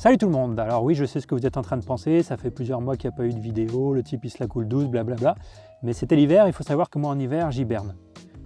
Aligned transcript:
Salut 0.00 0.16
tout 0.16 0.24
le 0.24 0.32
monde 0.32 0.58
Alors 0.58 0.82
oui, 0.82 0.94
je 0.94 1.04
sais 1.04 1.20
ce 1.20 1.26
que 1.26 1.34
vous 1.34 1.44
êtes 1.44 1.58
en 1.58 1.60
train 1.60 1.76
de 1.76 1.84
penser, 1.84 2.22
ça 2.22 2.38
fait 2.38 2.50
plusieurs 2.50 2.80
mois 2.80 2.96
qu'il 2.96 3.10
n'y 3.10 3.14
a 3.14 3.16
pas 3.18 3.26
eu 3.26 3.34
de 3.34 3.38
vidéo, 3.38 3.92
le 3.92 4.02
type 4.02 4.24
il 4.24 4.30
se 4.30 4.38
la 4.40 4.46
coule 4.46 4.66
douce, 4.66 4.86
blablabla. 4.86 5.34
Mais 5.82 5.92
c'était 5.92 6.16
l'hiver, 6.16 6.46
il 6.46 6.54
faut 6.54 6.62
savoir 6.62 6.88
que 6.88 6.98
moi 6.98 7.10
en 7.10 7.18
hiver, 7.18 7.50
j'hiberne. 7.50 7.94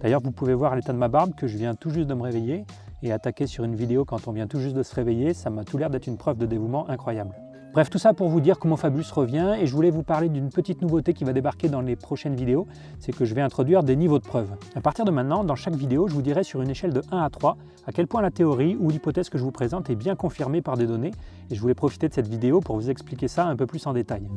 D'ailleurs, 0.01 0.19
vous 0.21 0.33
pouvez 0.33 0.53
voir 0.53 0.75
l'état 0.75 0.91
de 0.91 0.97
ma 0.97 1.07
barbe, 1.07 1.33
que 1.33 1.47
je 1.47 1.57
viens 1.57 1.73
tout 1.73 1.91
juste 1.91 2.07
de 2.07 2.13
me 2.13 2.23
réveiller, 2.23 2.65
et 3.03 3.13
attaquer 3.13 3.47
sur 3.47 3.63
une 3.63 3.73
vidéo 3.73 4.03
quand 4.03 4.27
on 4.27 4.33
vient 4.33 4.47
tout 4.47 4.59
juste 4.59 4.75
de 4.75 4.83
se 4.83 4.93
réveiller, 4.93 5.33
ça 5.33 5.49
m'a 5.49 5.63
tout 5.63 5.77
l'air 5.77 5.89
d'être 5.89 6.07
une 6.07 6.17
preuve 6.17 6.37
de 6.37 6.45
dévouement 6.45 6.89
incroyable. 6.89 7.33
Bref, 7.71 7.89
tout 7.89 7.99
ça 7.99 8.13
pour 8.13 8.27
vous 8.27 8.41
dire 8.41 8.59
comment 8.59 8.75
Fabulous 8.75 9.03
revient 9.13 9.55
et 9.59 9.65
je 9.65 9.73
voulais 9.73 9.91
vous 9.91 10.03
parler 10.03 10.27
d'une 10.27 10.49
petite 10.49 10.81
nouveauté 10.81 11.13
qui 11.13 11.23
va 11.23 11.31
débarquer 11.31 11.69
dans 11.69 11.81
les 11.81 11.95
prochaines 11.95 12.35
vidéos, 12.35 12.67
c'est 12.99 13.13
que 13.13 13.23
je 13.23 13.33
vais 13.33 13.41
introduire 13.41 13.83
des 13.83 13.95
niveaux 13.95 14.19
de 14.19 14.25
preuve. 14.25 14.55
À 14.75 14.81
partir 14.81 15.05
de 15.05 15.11
maintenant, 15.11 15.45
dans 15.45 15.55
chaque 15.55 15.75
vidéo, 15.75 16.07
je 16.07 16.13
vous 16.13 16.21
dirai 16.21 16.43
sur 16.43 16.61
une 16.61 16.69
échelle 16.69 16.93
de 16.93 17.01
1 17.11 17.17
à 17.17 17.29
3 17.29 17.57
à 17.85 17.91
quel 17.91 18.07
point 18.07 18.21
la 18.21 18.31
théorie 18.31 18.77
ou 18.79 18.89
l'hypothèse 18.89 19.29
que 19.29 19.37
je 19.37 19.43
vous 19.43 19.51
présente 19.51 19.89
est 19.89 19.95
bien 19.95 20.15
confirmée 20.15 20.61
par 20.61 20.77
des 20.77 20.87
données 20.87 21.11
et 21.49 21.55
je 21.55 21.61
voulais 21.61 21.75
profiter 21.75 22.07
de 22.09 22.13
cette 22.13 22.27
vidéo 22.27 22.59
pour 22.59 22.75
vous 22.75 22.89
expliquer 22.89 23.27
ça 23.27 23.45
un 23.45 23.55
peu 23.55 23.65
plus 23.65 23.85
en 23.87 23.93
détail. 23.93 24.27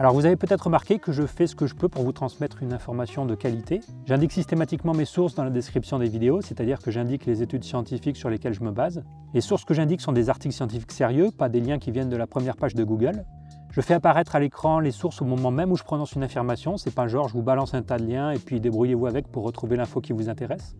Alors 0.00 0.14
vous 0.14 0.26
avez 0.26 0.36
peut-être 0.36 0.66
remarqué 0.66 1.00
que 1.00 1.10
je 1.10 1.26
fais 1.26 1.48
ce 1.48 1.56
que 1.56 1.66
je 1.66 1.74
peux 1.74 1.88
pour 1.88 2.04
vous 2.04 2.12
transmettre 2.12 2.62
une 2.62 2.72
information 2.72 3.26
de 3.26 3.34
qualité. 3.34 3.80
J'indique 4.06 4.30
systématiquement 4.30 4.94
mes 4.94 5.04
sources 5.04 5.34
dans 5.34 5.42
la 5.42 5.50
description 5.50 5.98
des 5.98 6.08
vidéos, 6.08 6.40
c'est-à-dire 6.40 6.78
que 6.78 6.92
j'indique 6.92 7.26
les 7.26 7.42
études 7.42 7.64
scientifiques 7.64 8.16
sur 8.16 8.30
lesquelles 8.30 8.54
je 8.54 8.62
me 8.62 8.70
base. 8.70 9.02
Les 9.34 9.40
sources 9.40 9.64
que 9.64 9.74
j'indique 9.74 10.00
sont 10.00 10.12
des 10.12 10.30
articles 10.30 10.54
scientifiques 10.54 10.92
sérieux, 10.92 11.32
pas 11.36 11.48
des 11.48 11.60
liens 11.60 11.80
qui 11.80 11.90
viennent 11.90 12.10
de 12.10 12.16
la 12.16 12.28
première 12.28 12.56
page 12.56 12.76
de 12.76 12.84
Google. 12.84 13.24
Je 13.72 13.80
fais 13.80 13.94
apparaître 13.94 14.36
à 14.36 14.40
l'écran 14.40 14.78
les 14.78 14.92
sources 14.92 15.20
au 15.20 15.24
moment 15.24 15.50
même 15.50 15.72
où 15.72 15.76
je 15.76 15.82
prononce 15.82 16.12
une 16.12 16.22
affirmation, 16.22 16.76
c'est 16.76 16.94
pas 16.94 17.08
genre 17.08 17.26
je 17.26 17.32
vous 17.32 17.42
balance 17.42 17.74
un 17.74 17.82
tas 17.82 17.98
de 17.98 18.06
liens 18.06 18.30
et 18.30 18.38
puis 18.38 18.60
débrouillez-vous 18.60 19.06
avec 19.06 19.26
pour 19.26 19.42
retrouver 19.42 19.76
l'info 19.76 20.00
qui 20.00 20.12
vous 20.12 20.28
intéresse. 20.28 20.76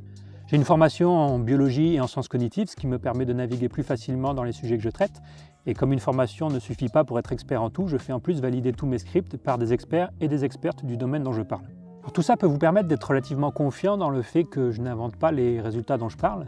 J'ai 0.48 0.56
une 0.56 0.64
formation 0.64 1.14
en 1.14 1.38
biologie 1.38 1.96
et 1.96 2.00
en 2.00 2.06
sciences 2.06 2.28
cognitives, 2.28 2.70
ce 2.70 2.76
qui 2.76 2.86
me 2.86 2.98
permet 2.98 3.26
de 3.26 3.34
naviguer 3.34 3.68
plus 3.68 3.82
facilement 3.82 4.32
dans 4.32 4.44
les 4.44 4.52
sujets 4.52 4.78
que 4.78 4.82
je 4.82 4.88
traite. 4.88 5.20
Et 5.66 5.74
comme 5.74 5.92
une 5.92 5.98
formation 5.98 6.48
ne 6.48 6.58
suffit 6.58 6.88
pas 6.88 7.04
pour 7.04 7.18
être 7.18 7.32
expert 7.32 7.62
en 7.62 7.68
tout, 7.68 7.86
je 7.86 7.98
fais 7.98 8.14
en 8.14 8.18
plus 8.18 8.40
valider 8.40 8.72
tous 8.72 8.86
mes 8.86 8.96
scripts 8.96 9.36
par 9.36 9.58
des 9.58 9.74
experts 9.74 10.08
et 10.22 10.28
des 10.28 10.46
expertes 10.46 10.86
du 10.86 10.96
domaine 10.96 11.22
dont 11.22 11.34
je 11.34 11.42
parle. 11.42 11.66
tout 12.14 12.22
ça 12.22 12.38
peut 12.38 12.46
vous 12.46 12.56
permettre 12.56 12.88
d'être 12.88 13.04
relativement 13.04 13.50
confiant 13.50 13.98
dans 13.98 14.08
le 14.08 14.22
fait 14.22 14.44
que 14.44 14.70
je 14.70 14.80
n'invente 14.80 15.16
pas 15.16 15.32
les 15.32 15.60
résultats 15.60 15.98
dont 15.98 16.08
je 16.08 16.16
parle. 16.16 16.46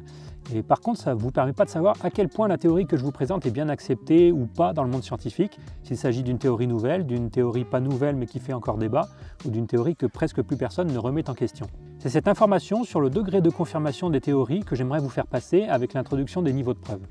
Et 0.54 0.62
par 0.62 0.80
contre, 0.80 0.98
ça 0.98 1.14
ne 1.14 1.20
vous 1.20 1.30
permet 1.30 1.52
pas 1.52 1.66
de 1.66 1.70
savoir 1.70 1.94
à 2.02 2.08
quel 2.08 2.30
point 2.30 2.48
la 2.48 2.56
théorie 2.56 2.86
que 2.86 2.96
je 2.96 3.04
vous 3.04 3.12
présente 3.12 3.44
est 3.44 3.50
bien 3.50 3.68
acceptée 3.68 4.32
ou 4.32 4.46
pas 4.46 4.72
dans 4.72 4.82
le 4.82 4.90
monde 4.90 5.04
scientifique, 5.04 5.60
s'il 5.82 5.98
s'agit 5.98 6.22
d'une 6.22 6.38
théorie 6.38 6.66
nouvelle, 6.66 7.04
d'une 7.04 7.28
théorie 7.28 7.66
pas 7.66 7.80
nouvelle 7.80 8.16
mais 8.16 8.24
qui 8.24 8.40
fait 8.40 8.54
encore 8.54 8.78
débat, 8.78 9.08
ou 9.44 9.50
d'une 9.50 9.66
théorie 9.66 9.94
que 9.94 10.06
presque 10.06 10.40
plus 10.40 10.56
personne 10.56 10.90
ne 10.90 10.98
remet 10.98 11.28
en 11.28 11.34
question. 11.34 11.66
C'est 12.02 12.08
cette 12.08 12.28
information 12.28 12.82
sur 12.82 13.02
le 13.02 13.10
degré 13.10 13.42
de 13.42 13.50
confirmation 13.50 14.08
des 14.08 14.22
théories 14.22 14.60
que 14.60 14.74
j'aimerais 14.74 15.00
vous 15.00 15.10
faire 15.10 15.26
passer 15.26 15.64
avec 15.64 15.92
l'introduction 15.92 16.40
des 16.40 16.54
niveaux 16.54 16.72
de 16.72 16.78
preuve. 16.78 17.02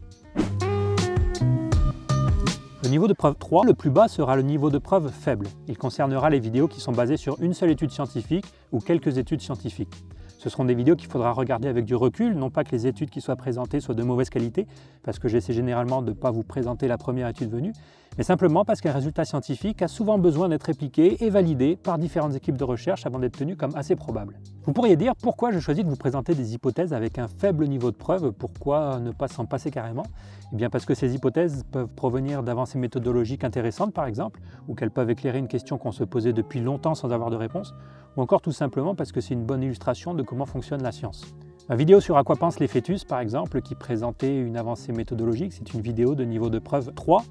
Le 2.84 2.90
niveau 2.90 3.08
de 3.08 3.14
preuve 3.14 3.36
3, 3.36 3.66
le 3.66 3.76
plus 3.76 3.92
bas, 3.92 4.08
sera 4.08 4.36
le 4.36 4.42
niveau 4.42 4.72
de 4.72 4.80
preuve 4.80 5.12
faible. 5.12 5.46
Il 5.68 5.78
concernera 5.78 6.32
les 6.32 6.40
vidéos 6.40 6.68
qui 6.68 6.80
sont 6.82 6.92
basées 6.92 7.18
sur 7.18 7.40
une 7.40 7.54
seule 7.54 7.70
étude 7.70 7.92
scientifique 7.92 8.46
ou 8.72 8.80
quelques 8.80 9.20
études 9.20 9.42
scientifiques. 9.42 9.94
Ce 10.40 10.50
seront 10.50 10.66
des 10.66 10.74
vidéos 10.74 10.96
qu'il 10.96 11.10
faudra 11.10 11.34
regarder 11.34 11.68
avec 11.68 11.86
du 11.86 11.94
recul, 11.94 12.34
non 12.34 12.50
pas 12.50 12.64
que 12.64 12.72
les 12.72 12.88
études 12.88 13.12
qui 13.12 13.22
soient 13.22 13.36
présentées 13.36 13.82
soient 13.82 13.94
de 13.94 14.02
mauvaise 14.02 14.32
qualité, 14.32 14.66
parce 15.04 15.20
que 15.20 15.28
j'essaie 15.28 15.54
généralement 15.54 16.02
de 16.02 16.10
ne 16.10 16.16
pas 16.16 16.32
vous 16.32 16.44
présenter 16.44 16.88
la 16.88 16.98
première 16.98 17.28
étude 17.28 17.52
venue, 17.52 17.74
mais 18.20 18.26
simplement 18.26 18.66
parce 18.66 18.82
qu'un 18.82 18.92
résultat 18.92 19.24
scientifique 19.24 19.82
a 19.82 19.88
souvent 19.88 20.20
besoin 20.20 20.50
d'être 20.50 20.66
répliqué 20.66 21.24
et 21.24 21.30
validé 21.30 21.78
par 21.78 21.98
différentes 21.98 22.36
équipes 22.36 22.58
de 22.58 22.66
recherche 22.66 23.06
avant 23.06 23.18
d'être 23.18 23.38
tenu 23.38 23.56
comme 23.56 23.74
assez 23.76 23.96
probable. 23.96 24.42
Vous 24.66 24.74
pourriez 24.74 24.98
dire 24.98 25.16
pourquoi 25.16 25.52
je 25.52 25.60
choisis 25.60 25.86
de 25.86 25.90
vous 25.90 25.96
présenter 25.96 26.36
des 26.36 26.54
hypothèses 26.54 26.92
avec 26.92 27.18
un 27.18 27.30
faible 27.30 27.66
niveau 27.66 27.92
de 27.92 27.96
preuve, 27.96 28.34
pourquoi 28.34 29.00
ne 29.00 29.12
pas 29.12 29.30
s'en 29.30 29.46
passer 29.46 29.72
carrément? 29.72 30.04
Eh 30.52 30.58
bien 30.58 30.70
parce 30.70 30.86
que 30.86 30.96
ces 30.96 31.16
hypothèses 31.16 31.64
peuvent 31.72 31.88
provenir 31.88 32.44
d'avancées 32.44 32.78
méthodologiques 32.78 33.46
intéressantes 33.46 33.94
par 33.94 34.06
exemple, 34.06 34.42
ou 34.68 34.76
qu'elles 34.76 34.92
peuvent 34.92 35.10
éclairer 35.10 35.40
une 35.40 35.48
question 35.48 35.78
qu'on 35.78 35.94
se 35.94 36.04
posait 36.04 36.34
depuis 36.34 36.60
longtemps 36.60 36.96
sans 36.96 37.14
avoir 37.14 37.30
de 37.30 37.38
réponse, 37.38 37.74
ou 38.18 38.22
encore 38.22 38.42
tout 38.42 38.52
simplement 38.52 38.96
parce 38.96 39.14
que 39.14 39.22
c'est 39.22 39.34
une 39.34 39.46
bonne 39.46 39.64
illustration 39.64 40.14
de 40.14 40.24
comment 40.24 40.46
fonctionne 40.46 40.84
la 40.84 40.92
science. 40.92 41.24
Ma 41.70 41.78
vidéo 41.78 42.02
sur 42.02 42.18
à 42.18 42.26
quoi 42.26 42.36
pensent 42.36 42.60
les 42.60 42.68
fœtus, 42.68 43.06
par 43.06 43.22
exemple, 43.22 43.62
qui 43.62 43.76
présentait 43.76 44.36
une 44.36 44.58
avancée 44.58 44.92
méthodologique, 44.92 45.54
c'est 45.54 45.74
une 45.74 45.80
vidéo 45.80 46.16
de 46.16 46.26
niveau 46.26 46.50
de 46.50 46.60
preuve 46.60 46.94
3. 46.94 47.24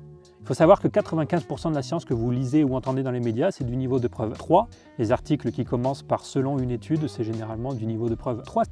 Il 0.49 0.53
faut 0.53 0.55
savoir 0.55 0.81
que 0.81 0.89
95% 0.89 1.69
de 1.69 1.75
la 1.75 1.83
science 1.83 2.07
que 2.07 2.15
vous 2.15 2.31
lisez 2.31 2.65
ou 2.65 2.75
entendez 2.75 3.03
dans 3.03 3.11
les 3.11 3.21
médias, 3.21 3.51
c'est 3.51 3.65
du 3.65 3.77
niveau 3.77 4.01
de 4.01 4.09
preuve 4.09 4.33
3. 4.33 4.67
Les 4.97 5.13
articles 5.13 5.51
qui 5.51 5.67
commencent 5.67 6.03
par 6.03 6.25
selon 6.25 6.59
une 6.59 6.71
étude, 6.71 7.07
c'est 7.07 7.23
généralement 7.23 7.75
du 7.75 7.85
niveau 7.85 8.09
de 8.09 8.15
preuve 8.15 8.43
3. 8.45 8.63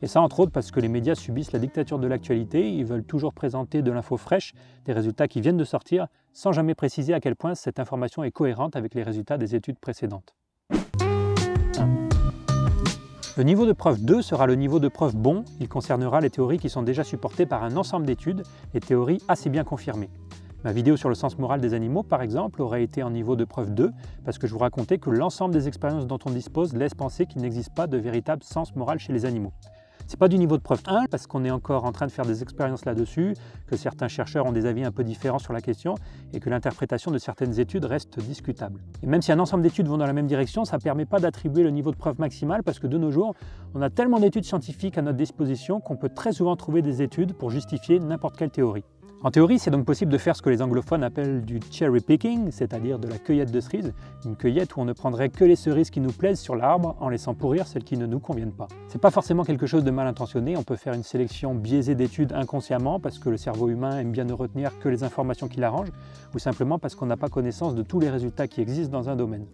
Et 0.00 0.06
ça, 0.06 0.20
entre 0.20 0.38
autres, 0.38 0.52
parce 0.52 0.70
que 0.70 0.78
les 0.78 0.86
médias 0.86 1.16
subissent 1.16 1.50
la 1.50 1.58
dictature 1.58 1.98
de 1.98 2.06
l'actualité, 2.06 2.70
ils 2.72 2.84
veulent 2.84 3.02
toujours 3.02 3.34
présenter 3.34 3.82
de 3.82 3.90
l'info 3.90 4.16
fraîche, 4.16 4.54
des 4.84 4.92
résultats 4.92 5.26
qui 5.26 5.40
viennent 5.40 5.56
de 5.56 5.64
sortir, 5.64 6.06
sans 6.32 6.52
jamais 6.52 6.76
préciser 6.76 7.14
à 7.14 7.18
quel 7.18 7.34
point 7.34 7.56
cette 7.56 7.80
information 7.80 8.22
est 8.22 8.30
cohérente 8.30 8.76
avec 8.76 8.94
les 8.94 9.02
résultats 9.02 9.36
des 9.36 9.56
études 9.56 9.80
précédentes. 9.80 10.36
Le 13.36 13.42
niveau 13.42 13.66
de 13.66 13.72
preuve 13.72 14.04
2 14.04 14.22
sera 14.22 14.46
le 14.46 14.54
niveau 14.54 14.78
de 14.78 14.86
preuve 14.86 15.16
bon. 15.16 15.42
Il 15.58 15.68
concernera 15.68 16.20
les 16.20 16.30
théories 16.30 16.58
qui 16.58 16.70
sont 16.70 16.82
déjà 16.82 17.02
supportées 17.02 17.44
par 17.44 17.64
un 17.64 17.76
ensemble 17.76 18.06
d'études, 18.06 18.44
et 18.72 18.78
théories 18.78 19.20
assez 19.26 19.50
bien 19.50 19.64
confirmées. 19.64 20.10
Ma 20.64 20.72
vidéo 20.72 20.96
sur 20.96 21.10
le 21.10 21.14
sens 21.14 21.38
moral 21.38 21.60
des 21.60 21.74
animaux, 21.74 22.02
par 22.02 22.22
exemple, 22.22 22.62
aurait 22.62 22.82
été 22.82 23.02
en 23.02 23.10
niveau 23.10 23.36
de 23.36 23.44
preuve 23.44 23.74
2, 23.74 23.90
parce 24.24 24.38
que 24.38 24.46
je 24.46 24.52
vous 24.54 24.58
racontais 24.58 24.96
que 24.96 25.10
l'ensemble 25.10 25.52
des 25.52 25.68
expériences 25.68 26.06
dont 26.06 26.18
on 26.24 26.30
dispose 26.30 26.72
laisse 26.72 26.94
penser 26.94 27.26
qu'il 27.26 27.42
n'existe 27.42 27.74
pas 27.74 27.86
de 27.86 27.98
véritable 27.98 28.42
sens 28.42 28.74
moral 28.74 28.98
chez 28.98 29.12
les 29.12 29.26
animaux. 29.26 29.52
C'est 30.06 30.18
pas 30.18 30.28
du 30.28 30.38
niveau 30.38 30.56
de 30.56 30.62
preuve 30.62 30.80
1 30.86 31.04
parce 31.10 31.26
qu'on 31.26 31.44
est 31.44 31.50
encore 31.50 31.84
en 31.84 31.92
train 31.92 32.06
de 32.06 32.10
faire 32.10 32.24
des 32.24 32.42
expériences 32.42 32.86
là-dessus, 32.86 33.34
que 33.66 33.76
certains 33.76 34.08
chercheurs 34.08 34.46
ont 34.46 34.52
des 34.52 34.64
avis 34.64 34.84
un 34.84 34.90
peu 34.90 35.04
différents 35.04 35.38
sur 35.38 35.52
la 35.52 35.60
question 35.60 35.96
et 36.32 36.40
que 36.40 36.48
l'interprétation 36.48 37.10
de 37.10 37.18
certaines 37.18 37.60
études 37.60 37.84
reste 37.84 38.18
discutable. 38.20 38.80
Et 39.02 39.06
même 39.06 39.20
si 39.20 39.32
un 39.32 39.40
ensemble 39.40 39.62
d'études 39.62 39.88
vont 39.88 39.98
dans 39.98 40.06
la 40.06 40.14
même 40.14 40.26
direction, 40.26 40.64
ça 40.64 40.78
ne 40.78 40.82
permet 40.82 41.04
pas 41.04 41.20
d'attribuer 41.20 41.62
le 41.62 41.70
niveau 41.72 41.90
de 41.90 41.96
preuve 41.96 42.18
maximal 42.18 42.62
parce 42.62 42.78
que 42.78 42.86
de 42.86 42.96
nos 42.96 43.10
jours, 43.10 43.34
on 43.74 43.82
a 43.82 43.90
tellement 43.90 44.18
d'études 44.18 44.44
scientifiques 44.44 44.96
à 44.96 45.02
notre 45.02 45.18
disposition 45.18 45.80
qu'on 45.80 45.96
peut 45.96 46.08
très 46.08 46.32
souvent 46.32 46.56
trouver 46.56 46.80
des 46.80 47.02
études 47.02 47.34
pour 47.34 47.50
justifier 47.50 47.98
n'importe 47.98 48.38
quelle 48.38 48.50
théorie. 48.50 48.84
En 49.24 49.30
théorie, 49.30 49.58
c'est 49.58 49.70
donc 49.70 49.86
possible 49.86 50.12
de 50.12 50.18
faire 50.18 50.36
ce 50.36 50.42
que 50.42 50.50
les 50.50 50.60
anglophones 50.60 51.02
appellent 51.02 51.46
du 51.46 51.58
cherry 51.70 52.00
picking, 52.00 52.50
c'est-à-dire 52.50 52.98
de 52.98 53.08
la 53.08 53.16
cueillette 53.16 53.50
de 53.50 53.58
cerises, 53.58 53.94
une 54.26 54.36
cueillette 54.36 54.76
où 54.76 54.80
on 54.80 54.84
ne 54.84 54.92
prendrait 54.92 55.30
que 55.30 55.46
les 55.46 55.56
cerises 55.56 55.88
qui 55.88 56.00
nous 56.00 56.12
plaisent 56.12 56.40
sur 56.40 56.54
l'arbre 56.54 56.94
en 57.00 57.08
laissant 57.08 57.32
pourrir 57.32 57.66
celles 57.66 57.84
qui 57.84 57.96
ne 57.96 58.04
nous 58.04 58.18
conviennent 58.18 58.52
pas. 58.52 58.68
C'est 58.88 59.00
pas 59.00 59.10
forcément 59.10 59.42
quelque 59.42 59.64
chose 59.64 59.82
de 59.82 59.90
mal 59.90 60.06
intentionné, 60.06 60.58
on 60.58 60.62
peut 60.62 60.76
faire 60.76 60.92
une 60.92 61.02
sélection 61.02 61.54
biaisée 61.54 61.94
d'études 61.94 62.34
inconsciemment 62.34 63.00
parce 63.00 63.18
que 63.18 63.30
le 63.30 63.38
cerveau 63.38 63.70
humain 63.70 63.98
aime 63.98 64.12
bien 64.12 64.24
ne 64.24 64.34
retenir 64.34 64.78
que 64.78 64.90
les 64.90 65.04
informations 65.04 65.48
qui 65.48 65.58
l'arrangent, 65.58 65.92
ou 66.34 66.38
simplement 66.38 66.78
parce 66.78 66.94
qu'on 66.94 67.06
n'a 67.06 67.16
pas 67.16 67.30
connaissance 67.30 67.74
de 67.74 67.82
tous 67.82 68.00
les 68.00 68.10
résultats 68.10 68.46
qui 68.46 68.60
existent 68.60 68.92
dans 68.92 69.08
un 69.08 69.16
domaine. 69.16 69.46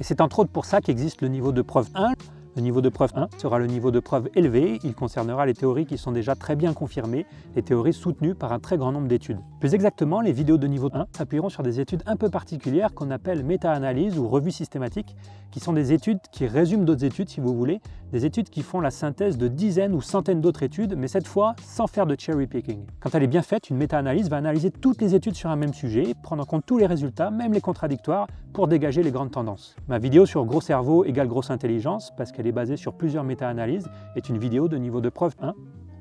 Et 0.00 0.02
c'est 0.02 0.22
entre 0.22 0.38
autres 0.38 0.50
pour 0.50 0.64
ça 0.64 0.80
qu'existe 0.80 1.20
le 1.20 1.28
niveau 1.28 1.52
de 1.52 1.60
preuve 1.60 1.90
1, 1.94 2.14
le 2.56 2.62
niveau 2.62 2.80
de 2.80 2.88
preuve 2.88 3.12
1 3.14 3.28
sera 3.38 3.58
le 3.58 3.66
niveau 3.66 3.92
de 3.92 4.00
preuve 4.00 4.28
élevé, 4.34 4.80
il 4.82 4.94
concernera 4.94 5.46
les 5.46 5.54
théories 5.54 5.86
qui 5.86 5.96
sont 5.96 6.10
déjà 6.10 6.34
très 6.34 6.56
bien 6.56 6.72
confirmées, 6.72 7.24
les 7.54 7.62
théories 7.62 7.92
soutenues 7.92 8.34
par 8.34 8.52
un 8.52 8.58
très 8.58 8.76
grand 8.76 8.90
nombre 8.90 9.06
d'études. 9.06 9.38
Plus 9.60 9.74
exactement, 9.74 10.20
les 10.20 10.32
vidéos 10.32 10.58
de 10.58 10.66
niveau 10.66 10.90
1 10.92 11.06
s'appuieront 11.16 11.48
sur 11.48 11.62
des 11.62 11.78
études 11.78 12.02
un 12.06 12.16
peu 12.16 12.28
particulières 12.28 12.92
qu'on 12.92 13.10
appelle 13.10 13.44
méta-analyse 13.44 14.18
ou 14.18 14.28
revue 14.28 14.50
systématique, 14.50 15.14
qui 15.52 15.60
sont 15.60 15.72
des 15.72 15.92
études 15.92 16.18
qui 16.32 16.46
résument 16.46 16.84
d'autres 16.84 17.04
études 17.04 17.28
si 17.28 17.40
vous 17.40 17.54
voulez, 17.54 17.80
des 18.12 18.26
études 18.26 18.50
qui 18.50 18.62
font 18.62 18.80
la 18.80 18.90
synthèse 18.90 19.38
de 19.38 19.48
dizaines 19.48 19.94
ou 19.94 20.00
centaines 20.00 20.40
d'autres 20.40 20.62
études, 20.62 20.94
mais 20.96 21.08
cette 21.08 21.26
fois 21.26 21.54
sans 21.62 21.86
faire 21.86 22.06
de 22.06 22.16
cherry 22.18 22.46
picking. 22.46 22.84
Quand 23.00 23.14
elle 23.14 23.22
est 23.22 23.28
bien 23.28 23.42
faite, 23.42 23.70
une 23.70 23.76
méta-analyse 23.76 24.28
va 24.28 24.36
analyser 24.36 24.70
toutes 24.70 25.00
les 25.00 25.14
études 25.14 25.34
sur 25.34 25.50
un 25.50 25.56
même 25.56 25.74
sujet, 25.74 26.14
prendre 26.22 26.42
en 26.42 26.46
compte 26.46 26.64
tous 26.66 26.78
les 26.78 26.86
résultats, 26.86 27.30
même 27.30 27.52
les 27.52 27.60
contradictoires, 27.60 28.26
pour 28.52 28.68
dégager 28.68 29.02
les 29.02 29.10
grandes 29.10 29.30
tendances. 29.30 29.76
Ma 29.88 29.98
vidéo 29.98 30.26
sur 30.26 30.44
gros 30.44 30.60
cerveau 30.60 31.04
égale 31.04 31.28
grosse 31.28 31.50
intelligence, 31.50 32.12
parce 32.16 32.32
qu'elle 32.32 32.46
est 32.46 32.52
basée 32.52 32.76
sur 32.76 32.94
plusieurs 32.94 33.24
méta-analyses, 33.24 33.88
est 34.16 34.28
une 34.28 34.38
vidéo 34.38 34.68
de 34.68 34.76
niveau 34.76 35.00
de 35.00 35.08
preuve 35.08 35.34
1. 35.40 35.54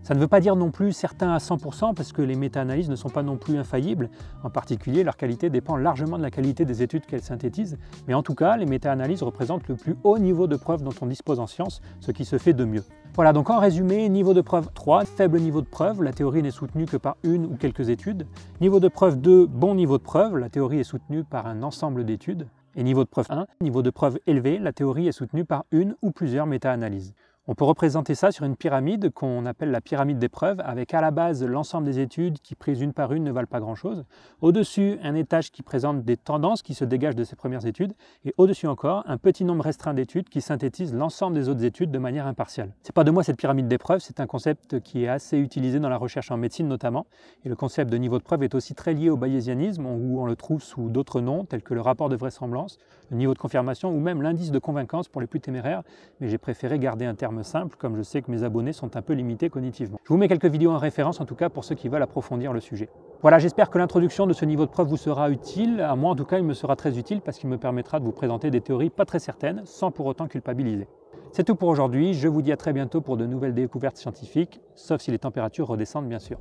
Ça 0.03 0.15
ne 0.15 0.19
veut 0.19 0.27
pas 0.27 0.39
dire 0.39 0.55
non 0.55 0.71
plus 0.71 0.91
certains 0.91 1.31
à 1.31 1.37
100% 1.37 1.93
parce 1.93 2.11
que 2.13 2.21
les 2.21 2.35
méta-analyses 2.35 2.89
ne 2.89 2.95
sont 2.95 3.09
pas 3.09 3.23
non 3.23 3.37
plus 3.37 3.57
infaillibles. 3.57 4.09
En 4.43 4.49
particulier, 4.49 5.03
leur 5.03 5.17
qualité 5.17 5.49
dépend 5.49 5.77
largement 5.77 6.17
de 6.17 6.23
la 6.23 6.31
qualité 6.31 6.65
des 6.65 6.81
études 6.81 7.05
qu'elles 7.05 7.21
synthétisent. 7.21 7.77
Mais 8.07 8.13
en 8.13 8.23
tout 8.23 8.33
cas, 8.33 8.57
les 8.57 8.65
méta-analyses 8.65 9.21
représentent 9.21 9.67
le 9.67 9.75
plus 9.75 9.95
haut 10.03 10.17
niveau 10.17 10.47
de 10.47 10.55
preuve 10.55 10.81
dont 10.81 10.95
on 11.01 11.05
dispose 11.05 11.39
en 11.39 11.47
science, 11.47 11.81
ce 11.99 12.11
qui 12.11 12.25
se 12.25 12.37
fait 12.37 12.53
de 12.53 12.65
mieux. 12.65 12.83
Voilà, 13.15 13.33
donc 13.33 13.49
en 13.49 13.59
résumé, 13.59 14.07
niveau 14.07 14.33
de 14.33 14.41
preuve 14.41 14.69
3, 14.73 15.05
faible 15.05 15.39
niveau 15.39 15.61
de 15.61 15.67
preuve, 15.67 16.01
la 16.01 16.13
théorie 16.13 16.41
n'est 16.41 16.51
soutenue 16.51 16.85
que 16.85 16.97
par 16.97 17.17
une 17.23 17.45
ou 17.45 17.55
quelques 17.55 17.89
études. 17.89 18.25
Niveau 18.61 18.79
de 18.79 18.87
preuve 18.87 19.19
2, 19.19 19.45
bon 19.47 19.75
niveau 19.75 19.97
de 19.97 20.03
preuve, 20.03 20.37
la 20.37 20.49
théorie 20.49 20.79
est 20.79 20.83
soutenue 20.83 21.23
par 21.23 21.45
un 21.45 21.61
ensemble 21.63 22.05
d'études. 22.05 22.47
Et 22.75 22.83
niveau 22.83 23.03
de 23.03 23.09
preuve 23.09 23.25
1, 23.29 23.45
niveau 23.61 23.81
de 23.81 23.89
preuve 23.89 24.19
élevé, 24.27 24.57
la 24.59 24.71
théorie 24.71 25.07
est 25.07 25.11
soutenue 25.11 25.43
par 25.43 25.65
une 25.71 25.95
ou 26.01 26.11
plusieurs 26.11 26.45
méta-analyses. 26.45 27.13
On 27.51 27.55
peut 27.55 27.65
représenter 27.65 28.13
ça 28.13 28.31
sur 28.31 28.45
une 28.45 28.55
pyramide 28.55 29.09
qu'on 29.09 29.47
appelle 29.47 29.71
la 29.71 29.81
pyramide 29.81 30.19
des 30.19 30.29
preuves, 30.29 30.61
avec 30.63 30.93
à 30.93 31.01
la 31.01 31.09
base 31.09 31.43
l'ensemble 31.43 31.87
des 31.87 31.97
études 31.97 32.37
qui, 32.41 32.53
prises 32.53 32.79
une 32.79 32.93
par 32.93 33.11
une, 33.11 33.23
ne 33.23 33.31
valent 33.31 33.47
pas 33.47 33.59
grand-chose. 33.59 34.05
Au-dessus, 34.41 34.99
un 35.01 35.15
étage 35.15 35.49
qui 35.49 35.63
présente 35.63 36.05
des 36.05 36.15
tendances 36.15 36.61
qui 36.61 36.75
se 36.75 36.85
dégagent 36.85 37.15
de 37.15 37.23
ces 37.23 37.35
premières 37.35 37.65
études. 37.65 37.93
Et 38.23 38.35
au-dessus 38.37 38.67
encore, 38.67 39.03
un 39.07 39.17
petit 39.17 39.45
nombre 39.45 39.63
restreint 39.63 39.95
d'études 39.95 40.29
qui 40.29 40.41
synthétisent 40.41 40.93
l'ensemble 40.93 41.33
des 41.33 41.49
autres 41.49 41.63
études 41.63 41.89
de 41.89 41.97
manière 41.97 42.27
impartiale. 42.27 42.71
C'est 42.83 42.93
pas 42.93 43.03
de 43.03 43.09
moi 43.09 43.23
cette 43.23 43.37
pyramide 43.37 43.67
des 43.67 43.79
preuves, 43.79 44.01
c'est 44.01 44.19
un 44.19 44.27
concept 44.27 44.79
qui 44.81 45.05
est 45.05 45.09
assez 45.09 45.39
utilisé 45.39 45.79
dans 45.79 45.89
la 45.89 45.97
recherche 45.97 46.29
en 46.29 46.37
médecine 46.37 46.67
notamment. 46.67 47.07
Et 47.45 47.49
le 47.49 47.55
concept 47.55 47.91
de 47.91 47.97
niveau 47.97 48.19
de 48.19 48.23
preuve 48.23 48.43
est 48.43 48.53
aussi 48.53 48.75
très 48.75 48.93
lié 48.93 49.09
au 49.09 49.17
bayésianisme, 49.17 49.87
où 49.87 50.21
on 50.21 50.27
le 50.27 50.35
trouve 50.35 50.61
sous 50.61 50.89
d'autres 50.89 51.19
noms, 51.19 51.45
tels 51.45 51.63
que 51.63 51.73
le 51.73 51.81
rapport 51.81 52.09
de 52.09 52.15
vraisemblance, 52.15 52.77
le 53.09 53.17
niveau 53.17 53.33
de 53.33 53.39
confirmation 53.39 53.89
ou 53.89 53.99
même 53.99 54.21
l'indice 54.21 54.51
de 54.51 54.59
convaincance 54.59 55.07
pour 55.07 55.19
les 55.19 55.25
plus 55.25 55.39
téméraires. 55.39 55.81
Mais 56.19 56.29
j'ai 56.29 56.37
préféré 56.37 56.77
garder 56.77 57.05
un 57.05 57.15
terme 57.15 57.38
simple, 57.43 57.75
comme 57.77 57.95
je 57.95 58.01
sais 58.01 58.21
que 58.21 58.31
mes 58.31 58.43
abonnés 58.43 58.73
sont 58.73 58.95
un 58.95 59.01
peu 59.01 59.13
limités 59.13 59.49
cognitivement. 59.49 59.99
Je 60.03 60.09
vous 60.09 60.17
mets 60.17 60.27
quelques 60.27 60.45
vidéos 60.45 60.71
en 60.71 60.77
référence, 60.77 61.21
en 61.21 61.25
tout 61.25 61.35
cas 61.35 61.49
pour 61.49 61.63
ceux 61.63 61.75
qui 61.75 61.89
veulent 61.89 62.01
approfondir 62.01 62.53
le 62.53 62.59
sujet. 62.59 62.89
Voilà, 63.21 63.39
j'espère 63.39 63.69
que 63.69 63.77
l'introduction 63.77 64.27
de 64.27 64.33
ce 64.33 64.45
niveau 64.45 64.65
de 64.65 64.71
preuve 64.71 64.87
vous 64.87 64.97
sera 64.97 65.29
utile. 65.29 65.81
À 65.81 65.95
moi, 65.95 66.11
en 66.11 66.15
tout 66.15 66.25
cas, 66.25 66.37
il 66.37 66.45
me 66.45 66.53
sera 66.53 66.75
très 66.75 66.97
utile 66.97 67.21
parce 67.21 67.37
qu'il 67.37 67.49
me 67.49 67.57
permettra 67.57 67.99
de 67.99 68.05
vous 68.05 68.11
présenter 68.11 68.49
des 68.51 68.61
théories 68.61 68.89
pas 68.89 69.05
très 69.05 69.19
certaines, 69.19 69.61
sans 69.65 69.91
pour 69.91 70.05
autant 70.05 70.27
culpabiliser. 70.27 70.87
C'est 71.31 71.43
tout 71.43 71.55
pour 71.55 71.69
aujourd'hui. 71.69 72.13
Je 72.13 72.27
vous 72.27 72.41
dis 72.41 72.51
à 72.51 72.57
très 72.57 72.73
bientôt 72.73 73.01
pour 73.01 73.17
de 73.17 73.25
nouvelles 73.25 73.53
découvertes 73.53 73.97
scientifiques, 73.97 74.61
sauf 74.75 75.01
si 75.01 75.11
les 75.11 75.19
températures 75.19 75.67
redescendent, 75.67 76.07
bien 76.07 76.19
sûr. 76.19 76.39